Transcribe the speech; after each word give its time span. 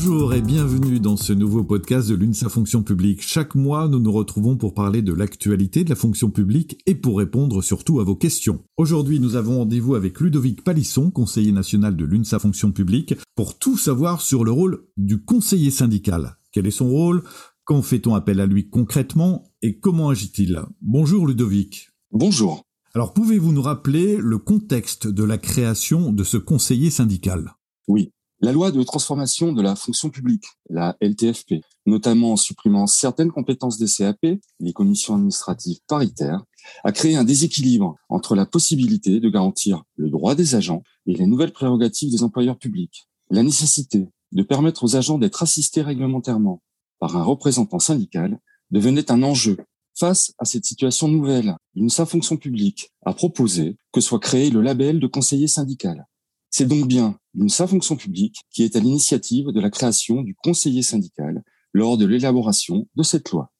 Bonjour 0.00 0.32
et 0.32 0.42
bienvenue 0.42 1.00
dans 1.00 1.16
ce 1.16 1.32
nouveau 1.32 1.64
podcast 1.64 2.08
de 2.08 2.14
l'UNSA 2.14 2.48
Fonction 2.48 2.84
Publique. 2.84 3.20
Chaque 3.20 3.56
mois, 3.56 3.88
nous 3.88 3.98
nous 3.98 4.12
retrouvons 4.12 4.56
pour 4.56 4.72
parler 4.72 5.02
de 5.02 5.12
l'actualité 5.12 5.82
de 5.82 5.90
la 5.90 5.96
fonction 5.96 6.30
publique 6.30 6.80
et 6.86 6.94
pour 6.94 7.18
répondre 7.18 7.62
surtout 7.62 7.98
à 7.98 8.04
vos 8.04 8.14
questions. 8.14 8.62
Aujourd'hui, 8.76 9.18
nous 9.18 9.34
avons 9.34 9.58
rendez-vous 9.58 9.96
avec 9.96 10.20
Ludovic 10.20 10.62
Palisson, 10.62 11.10
conseiller 11.10 11.50
national 11.50 11.96
de 11.96 12.04
l'UNSA 12.04 12.38
Fonction 12.38 12.70
Publique, 12.70 13.16
pour 13.34 13.58
tout 13.58 13.76
savoir 13.76 14.20
sur 14.20 14.44
le 14.44 14.52
rôle 14.52 14.86
du 14.96 15.24
conseiller 15.24 15.72
syndical. 15.72 16.36
Quel 16.52 16.68
est 16.68 16.70
son 16.70 16.88
rôle? 16.88 17.24
Quand 17.64 17.82
fait-on 17.82 18.14
appel 18.14 18.38
à 18.38 18.46
lui 18.46 18.70
concrètement? 18.70 19.50
Et 19.62 19.80
comment 19.80 20.10
agit-il? 20.10 20.62
Bonjour 20.80 21.26
Ludovic. 21.26 21.88
Bonjour. 22.12 22.62
Alors 22.94 23.14
pouvez-vous 23.14 23.50
nous 23.50 23.62
rappeler 23.62 24.16
le 24.18 24.38
contexte 24.38 25.08
de 25.08 25.24
la 25.24 25.38
création 25.38 26.12
de 26.12 26.22
ce 26.22 26.36
conseiller 26.36 26.90
syndical? 26.90 27.56
Oui. 27.88 28.12
La 28.40 28.52
loi 28.52 28.70
de 28.70 28.80
transformation 28.84 29.52
de 29.52 29.60
la 29.60 29.74
fonction 29.74 30.10
publique, 30.10 30.44
la 30.70 30.96
LTFP, 31.00 31.54
notamment 31.86 32.32
en 32.32 32.36
supprimant 32.36 32.86
certaines 32.86 33.32
compétences 33.32 33.78
des 33.78 33.88
CAP, 33.88 34.38
les 34.60 34.72
commissions 34.72 35.16
administratives 35.16 35.80
paritaires, 35.88 36.44
a 36.84 36.92
créé 36.92 37.16
un 37.16 37.24
déséquilibre 37.24 37.96
entre 38.08 38.36
la 38.36 38.46
possibilité 38.46 39.18
de 39.18 39.28
garantir 39.28 39.82
le 39.96 40.08
droit 40.08 40.36
des 40.36 40.54
agents 40.54 40.84
et 41.06 41.14
les 41.14 41.26
nouvelles 41.26 41.52
prérogatives 41.52 42.12
des 42.12 42.22
employeurs 42.22 42.58
publics. 42.58 43.08
La 43.28 43.42
nécessité 43.42 44.06
de 44.30 44.42
permettre 44.44 44.84
aux 44.84 44.94
agents 44.94 45.18
d'être 45.18 45.42
assistés 45.42 45.82
réglementairement 45.82 46.62
par 47.00 47.16
un 47.16 47.24
représentant 47.24 47.80
syndical 47.80 48.38
devenait 48.70 49.10
un 49.10 49.24
enjeu. 49.24 49.56
Face 49.98 50.32
à 50.38 50.44
cette 50.44 50.64
situation 50.64 51.08
nouvelle, 51.08 51.56
l'UNSA 51.74 52.06
Fonction 52.06 52.36
publique 52.36 52.92
a 53.04 53.14
proposé 53.14 53.76
que 53.92 54.00
soit 54.00 54.20
créé 54.20 54.50
le 54.50 54.60
label 54.60 55.00
de 55.00 55.08
conseiller 55.08 55.48
syndical. 55.48 56.06
C'est 56.50 56.66
donc 56.66 56.86
bien 56.86 57.18
l'UNSA 57.34 57.66
Fonction 57.66 57.96
publique 57.96 58.40
qui 58.50 58.62
est 58.62 58.76
à 58.76 58.80
l'initiative 58.80 59.48
de 59.48 59.60
la 59.60 59.70
création 59.70 60.22
du 60.22 60.34
conseiller 60.34 60.82
syndical 60.82 61.42
lors 61.72 61.98
de 61.98 62.06
l'élaboration 62.06 62.86
de 62.96 63.02
cette 63.02 63.30
loi. 63.30 63.52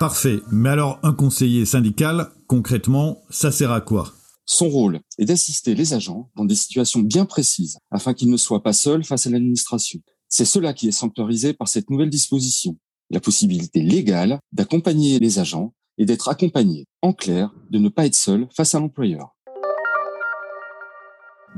Parfait. 0.00 0.38
Mais 0.50 0.68
alors, 0.68 0.98
un 1.02 1.12
conseiller 1.12 1.66
syndical, 1.66 2.30
concrètement, 2.46 3.22
ça 3.30 3.50
sert 3.50 3.72
à 3.72 3.80
quoi? 3.80 4.12
Son 4.46 4.68
rôle 4.68 5.00
est 5.18 5.26
d'assister 5.26 5.74
les 5.74 5.92
agents 5.92 6.30
dans 6.36 6.44
des 6.44 6.54
situations 6.54 7.00
bien 7.00 7.26
précises 7.26 7.78
afin 7.90 8.14
qu'ils 8.14 8.30
ne 8.30 8.36
soient 8.36 8.62
pas 8.62 8.72
seuls 8.72 9.04
face 9.04 9.26
à 9.26 9.30
l'administration. 9.30 10.00
C'est 10.28 10.44
cela 10.44 10.72
qui 10.72 10.88
est 10.88 10.92
sanctuarisé 10.92 11.52
par 11.52 11.68
cette 11.68 11.90
nouvelle 11.90 12.10
disposition. 12.10 12.78
La 13.10 13.20
possibilité 13.20 13.82
légale 13.82 14.40
d'accompagner 14.52 15.18
les 15.18 15.38
agents 15.38 15.74
et 15.98 16.06
d'être 16.06 16.28
accompagnés, 16.28 16.86
en 17.02 17.12
clair, 17.12 17.52
de 17.70 17.78
ne 17.78 17.88
pas 17.88 18.06
être 18.06 18.14
seuls 18.14 18.48
face 18.56 18.74
à 18.74 18.78
l'employeur. 18.80 19.36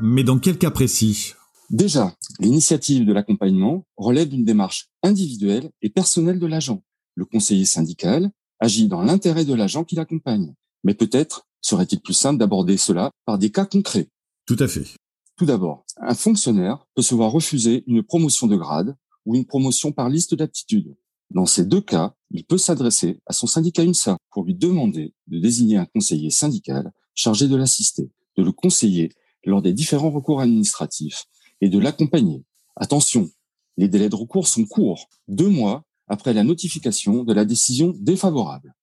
Mais 0.03 0.25
dans 0.25 0.39
quel 0.39 0.56
cas 0.56 0.70
précis? 0.70 1.34
Déjà, 1.69 2.17
l'initiative 2.39 3.05
de 3.05 3.12
l'accompagnement 3.12 3.84
relève 3.98 4.29
d'une 4.29 4.47
démarche 4.47 4.89
individuelle 5.03 5.70
et 5.83 5.91
personnelle 5.91 6.39
de 6.39 6.47
l'agent. 6.47 6.83
Le 7.15 7.27
conseiller 7.27 7.67
syndical 7.67 8.31
agit 8.61 8.89
dans 8.89 9.03
l'intérêt 9.03 9.45
de 9.45 9.53
l'agent 9.53 9.84
qui 9.84 9.97
l'accompagne. 9.97 10.55
Mais 10.84 10.95
peut-être 10.95 11.47
serait-il 11.61 12.01
plus 12.01 12.15
simple 12.15 12.39
d'aborder 12.39 12.78
cela 12.78 13.11
par 13.27 13.37
des 13.37 13.51
cas 13.51 13.67
concrets. 13.67 14.09
Tout 14.47 14.56
à 14.59 14.69
fait. 14.69 14.87
Tout 15.37 15.45
d'abord, 15.45 15.84
un 16.01 16.15
fonctionnaire 16.15 16.87
peut 16.95 17.03
se 17.03 17.15
voir 17.15 17.31
refuser 17.31 17.84
une 17.87 18.03
promotion 18.03 18.47
de 18.47 18.56
grade 18.56 18.97
ou 19.27 19.34
une 19.34 19.45
promotion 19.45 19.93
par 19.93 20.09
liste 20.09 20.34
d'aptitude. 20.34 20.97
Dans 21.31 21.47
ces 21.47 21.67
deux 21.67 21.83
cas, 21.83 22.15
il 22.31 22.45
peut 22.45 22.59
s'adresser 22.59 23.21
à 23.27 23.34
son 23.34 23.47
syndicat 23.47 23.84
UNSA 23.84 24.17
pour 24.31 24.45
lui 24.45 24.55
demander 24.55 25.15
de 25.27 25.39
désigner 25.39 25.77
un 25.77 25.84
conseiller 25.84 26.31
syndical 26.31 26.91
chargé 27.15 27.48
de 27.48 27.56
l'assister, 27.56 28.11
de 28.39 28.43
le 28.43 28.53
conseiller 28.53 29.11
lors 29.45 29.63
des 29.63 29.73
différents 29.73 30.11
recours 30.11 30.41
administratifs 30.41 31.25
et 31.61 31.69
de 31.69 31.79
l'accompagner. 31.79 32.45
Attention, 32.77 33.31
les 33.77 33.89
délais 33.89 34.09
de 34.09 34.17
recours 34.17 34.47
sont 34.47 34.65
courts, 34.65 35.09
deux 35.28 35.49
mois 35.49 35.84
après 36.06 36.33
la 36.33 36.45
notification 36.45 37.25
de 37.25 37.33
la 37.33 37.45
décision 37.45 37.95
défavorable. 37.99 38.75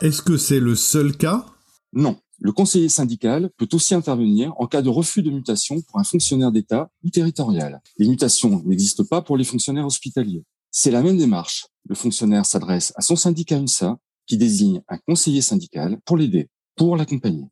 Est-ce 0.00 0.22
que 0.22 0.36
c'est 0.36 0.60
le 0.60 0.74
seul 0.74 1.16
cas? 1.16 1.46
Non. 1.92 2.18
Le 2.40 2.52
conseiller 2.52 2.88
syndical 2.88 3.48
peut 3.56 3.68
aussi 3.72 3.94
intervenir 3.94 4.52
en 4.58 4.66
cas 4.66 4.82
de 4.82 4.88
refus 4.88 5.22
de 5.22 5.30
mutation 5.30 5.80
pour 5.82 6.00
un 6.00 6.04
fonctionnaire 6.04 6.50
d'État 6.50 6.90
ou 7.04 7.10
territorial. 7.10 7.80
Les 7.96 8.08
mutations 8.08 8.60
n'existent 8.64 9.04
pas 9.04 9.22
pour 9.22 9.36
les 9.36 9.44
fonctionnaires 9.44 9.86
hospitaliers. 9.86 10.44
C'est 10.70 10.90
la 10.90 11.00
même 11.00 11.16
démarche. 11.16 11.68
Le 11.88 11.94
fonctionnaire 11.94 12.44
s'adresse 12.44 12.92
à 12.96 13.02
son 13.02 13.14
syndicat 13.14 13.56
UNSA 13.56 13.96
qui 14.26 14.36
désigne 14.36 14.82
un 14.88 14.98
conseiller 14.98 15.42
syndical 15.42 16.00
pour 16.04 16.16
l'aider, 16.16 16.48
pour 16.74 16.96
l'accompagner. 16.96 17.44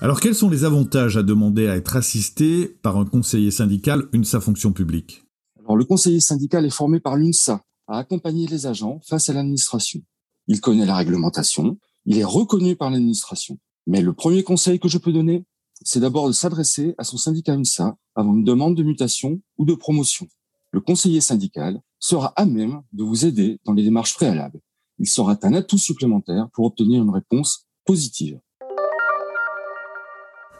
Alors 0.00 0.20
quels 0.20 0.34
sont 0.34 0.48
les 0.48 0.64
avantages 0.64 1.16
à 1.16 1.22
demander 1.22 1.68
à 1.68 1.76
être 1.76 1.96
assisté 1.96 2.68
par 2.68 2.96
un 2.96 3.04
conseiller 3.04 3.50
syndical 3.50 4.08
UNSA 4.12 4.40
fonction 4.40 4.72
publique? 4.72 5.24
Le 5.68 5.84
conseiller 5.84 6.20
syndical 6.20 6.66
est 6.66 6.70
formé 6.70 7.00
par 7.00 7.16
l'UNSA 7.16 7.62
à 7.86 7.98
accompagner 7.98 8.46
les 8.46 8.66
agents 8.66 9.00
face 9.04 9.30
à 9.30 9.32
l'administration. 9.32 10.00
Il 10.46 10.60
connaît 10.60 10.84
la 10.84 10.96
réglementation, 10.96 11.78
il 12.04 12.18
est 12.18 12.24
reconnu 12.24 12.76
par 12.76 12.90
l'administration. 12.90 13.58
Mais 13.86 14.02
le 14.02 14.12
premier 14.12 14.42
conseil 14.42 14.78
que 14.78 14.88
je 14.88 14.98
peux 14.98 15.12
donner, 15.12 15.44
c'est 15.82 16.00
d'abord 16.00 16.28
de 16.28 16.32
s'adresser 16.32 16.94
à 16.98 17.04
son 17.04 17.16
syndicat 17.16 17.54
UNSA 17.54 17.96
avant 18.14 18.34
une 18.34 18.44
demande 18.44 18.76
de 18.76 18.82
mutation 18.82 19.40
ou 19.58 19.64
de 19.64 19.74
promotion. 19.74 20.28
Le 20.72 20.80
conseiller 20.80 21.20
syndical 21.20 21.80
sera 21.98 22.32
à 22.36 22.46
même 22.46 22.82
de 22.92 23.02
vous 23.02 23.24
aider 23.24 23.58
dans 23.64 23.72
les 23.72 23.82
démarches 23.82 24.14
préalables. 24.14 24.60
Il 24.98 25.08
sera 25.08 25.38
un 25.42 25.54
atout 25.54 25.78
supplémentaire 25.78 26.48
pour 26.52 26.66
obtenir 26.66 27.02
une 27.02 27.10
réponse 27.10 27.66
positive. 27.86 28.38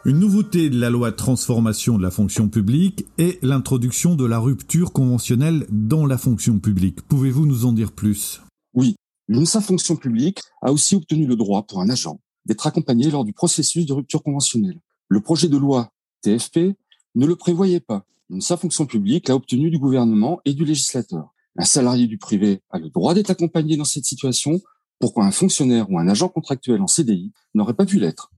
Une 0.03 0.17
nouveauté 0.17 0.71
de 0.71 0.79
la 0.79 0.89
loi 0.89 1.11
transformation 1.11 1.95
de 1.95 2.01
la 2.01 2.09
fonction 2.09 2.49
publique 2.49 3.05
est 3.19 3.37
l'introduction 3.43 4.15
de 4.15 4.25
la 4.25 4.39
rupture 4.39 4.93
conventionnelle 4.93 5.67
dans 5.69 6.07
la 6.07 6.17
fonction 6.17 6.59
publique. 6.59 7.03
Pouvez-vous 7.03 7.45
nous 7.45 7.67
en 7.67 7.71
dire 7.71 7.91
plus? 7.91 8.41
Oui, 8.73 8.95
l'UNSA 9.27 9.61
Fonction 9.61 9.95
publique 9.95 10.39
a 10.63 10.71
aussi 10.71 10.95
obtenu 10.95 11.27
le 11.27 11.35
droit 11.35 11.67
pour 11.67 11.81
un 11.81 11.89
agent 11.91 12.19
d'être 12.47 12.65
accompagné 12.65 13.11
lors 13.11 13.23
du 13.23 13.31
processus 13.31 13.85
de 13.85 13.93
rupture 13.93 14.23
conventionnelle. 14.23 14.79
Le 15.07 15.21
projet 15.21 15.49
de 15.49 15.57
loi 15.57 15.91
TFP 16.23 16.75
ne 17.13 17.27
le 17.27 17.35
prévoyait 17.35 17.79
pas. 17.79 18.03
L'UNSA 18.31 18.57
Fonction 18.57 18.87
publique 18.87 19.27
l'a 19.27 19.35
obtenu 19.35 19.69
du 19.69 19.77
gouvernement 19.77 20.39
et 20.45 20.55
du 20.55 20.65
législateur. 20.65 21.31
Un 21.59 21.65
salarié 21.65 22.07
du 22.07 22.17
privé 22.17 22.63
a 22.71 22.79
le 22.79 22.89
droit 22.89 23.13
d'être 23.13 23.29
accompagné 23.29 23.77
dans 23.77 23.85
cette 23.85 24.05
situation. 24.05 24.61
Pourquoi 24.99 25.25
un 25.25 25.31
fonctionnaire 25.31 25.91
ou 25.91 25.99
un 25.99 26.07
agent 26.07 26.29
contractuel 26.29 26.81
en 26.81 26.87
CDI 26.87 27.31
n'aurait 27.53 27.75
pas 27.75 27.85
pu 27.85 27.99
l'être? 27.99 28.30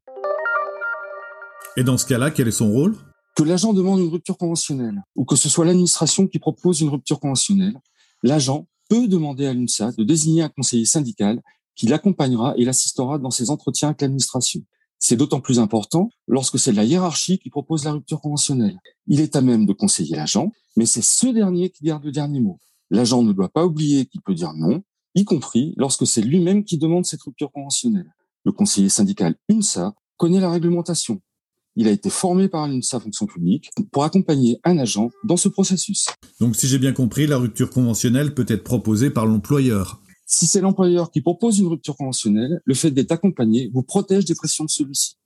Et 1.76 1.84
dans 1.84 1.98
ce 1.98 2.06
cas-là, 2.06 2.32
quel 2.32 2.48
est 2.48 2.52
son 2.52 2.72
rôle? 2.72 2.96
Que 3.36 3.44
l'agent 3.44 3.74
demande 3.74 4.00
une 4.00 4.10
rupture 4.10 4.38
conventionnelle 4.38 5.02
ou 5.16 5.26
que 5.26 5.36
ce 5.36 5.50
soit 5.50 5.66
l'administration 5.66 6.28
qui 6.28 6.38
propose 6.38 6.82
une 6.82 6.90
rupture 6.90 7.20
conventionnelle, 7.20 7.80
l'agent 8.22 8.68
peut 8.90 9.08
demander 9.08 9.48
à 9.48 9.54
l'UNSA 9.54 9.92
de 9.94 10.04
désigner 10.04 10.44
un 10.44 10.50
conseiller 10.50 10.86
syndical 10.86 11.42
qui 11.76 11.88
l'accompagnera 11.88 12.54
et 12.58 12.66
l'assistera 12.66 13.18
dans 13.18 13.32
ses 13.32 13.50
entretiens 13.50 13.90
avec 13.90 14.02
l'administration. 14.02 14.62
C'est 15.00 15.16
d'autant 15.16 15.42
plus 15.42 15.60
important 15.60 16.10
lorsque 16.28 16.60
c'est 16.60 16.72
la 16.72 16.84
hiérarchie 16.84 17.40
qui 17.40 17.50
propose 17.50 17.86
la 17.86 17.94
rupture 17.94 18.22
conventionnelle. 18.22 18.78
Il 19.08 19.20
est 19.20 19.36
à 19.36 19.42
même 19.42 19.66
de 19.66 19.74
conseiller 19.74 20.16
l'agent, 20.16 20.52
mais 20.78 20.86
c'est 20.86 21.02
ce 21.04 21.28
dernier 21.28 21.72
qui 21.72 21.86
garde 21.86 22.04
le 22.04 22.12
dernier 22.12 22.40
mot. 22.40 22.60
L'agent 22.92 23.24
ne 23.24 23.34
doit 23.34 23.50
pas 23.50 23.66
oublier 23.66 24.06
qu'il 24.06 24.22
peut 24.22 24.36
dire 24.36 24.54
non, 24.54 24.84
y 25.16 25.26
compris 25.26 25.74
lorsque 25.78 26.06
c'est 26.06 26.22
lui-même 26.22 26.64
qui 26.64 26.78
demande 26.78 27.06
cette 27.06 27.24
rupture 27.24 27.52
conventionnelle. 27.52 28.14
Le 28.46 28.52
conseiller 28.52 28.90
syndical 28.90 29.36
UNSA 29.50 29.96
connaît 30.18 30.40
la 30.40 30.52
réglementation, 30.52 31.20
il 31.76 31.88
a 31.88 31.92
été 31.92 32.10
formé 32.10 32.48
par 32.48 32.70
sa 32.82 33.00
fonction 33.00 33.26
publique 33.26 33.70
pour 33.92 34.04
accompagner 34.04 34.60
un 34.64 34.78
agent 34.78 35.10
dans 35.24 35.38
ce 35.38 35.50
processus. 35.50 36.08
Donc 36.40 36.56
si 36.56 36.68
j'ai 36.68 36.78
bien 36.78 36.94
compris, 36.94 37.28
la 37.28 37.38
rupture 37.38 37.70
conventionnelle 37.70 38.34
peut 38.34 38.46
être 38.48 38.64
proposée 38.64 39.10
par 39.10 39.26
l'employeur. 39.26 40.02
Si 40.26 40.48
c'est 40.48 40.62
l'employeur 40.62 41.12
qui 41.12 41.22
propose 41.22 41.60
une 41.60 41.68
rupture 41.68 41.96
conventionnelle, 41.96 42.62
le 42.66 42.74
fait 42.74 42.92
d'être 42.92 43.12
accompagné 43.12 43.70
vous 43.74 43.84
protège 43.84 44.26
des 44.26 44.36
pressions 44.36 44.66
de 44.66 44.70
celui-ci. 44.70 45.18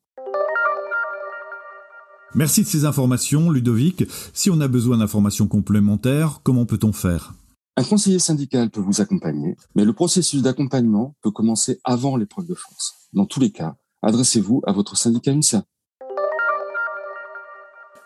Merci 2.36 2.64
de 2.64 2.68
ces 2.68 2.86
informations, 2.86 3.50
Ludovic. 3.50 4.04
Si 4.34 4.50
on 4.50 4.60
a 4.60 4.68
besoin 4.68 4.98
d'informations 4.98 5.48
complémentaires, 5.48 6.42
comment 6.44 6.66
peut-on 6.66 6.92
faire? 6.92 7.34
Un 7.78 7.84
conseiller 7.84 8.20
syndical 8.20 8.70
peut 8.70 8.82
vous 8.82 9.02
accompagner, 9.02 9.56
mais 9.76 9.86
le 9.86 9.94
processus 9.94 10.42
d'accompagnement 10.42 11.16
peut 11.22 11.32
commencer 11.32 11.80
avant 11.84 12.18
l'épreuve 12.18 12.48
de 12.48 12.56
force. 12.56 12.96
Dans 13.14 13.26
tous 13.26 13.40
les 13.40 13.52
cas, 13.52 13.76
adressez-vous 14.02 14.62
à 14.66 14.72
votre 14.72 14.98
syndicat 14.98 15.32
UNSA. 15.32 15.64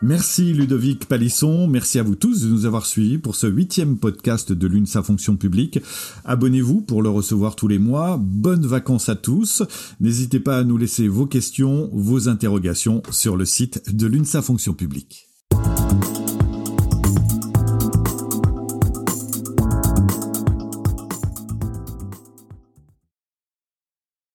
Merci 0.03 0.53
Ludovic 0.53 1.06
Palisson, 1.06 1.68
merci 1.68 2.00
à 2.00 2.03
vous 2.03 2.15
tous 2.15 2.42
de 2.42 2.50
nous 2.50 2.65
avoir 2.65 2.88
suivis 2.88 3.19
pour 3.19 3.36
ce 3.36 3.45
huitième 3.45 3.98
podcast 3.98 4.51
de 4.51 4.65
l'UNSA 4.65 5.03
Fonction 5.03 5.36
Publique. 5.38 5.80
Abonnez-vous 6.25 6.81
pour 6.81 7.03
le 7.03 7.09
recevoir 7.09 7.56
tous 7.56 7.68
les 7.68 7.77
mois. 7.77 8.18
Bonnes 8.19 8.65
vacances 8.65 9.09
à 9.09 9.15
tous. 9.15 9.62
N'hésitez 10.00 10.39
pas 10.39 10.57
à 10.57 10.63
nous 10.63 10.77
laisser 10.77 11.07
vos 11.07 11.27
questions, 11.27 11.92
vos 11.94 12.30
interrogations 12.30 13.03
sur 13.12 13.38
le 13.38 13.45
site 13.45 13.95
de 13.95 14.07
l'UNSA 14.07 14.42
Fonction 14.42 14.74
Publique. 14.74 15.30